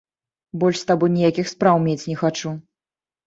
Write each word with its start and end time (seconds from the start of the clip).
Больш 0.61 0.77
з 0.79 0.87
табой 0.91 1.11
ніякіх 1.17 1.51
спраў 1.53 1.77
мець 1.85 2.07
не 2.13 2.17
хачу. 2.25 2.55